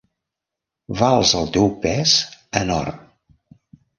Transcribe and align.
Vals 1.01 1.33
el 1.41 1.51
teu 1.57 1.69
pes 1.85 2.15
en 2.61 2.75
or. 2.79 2.91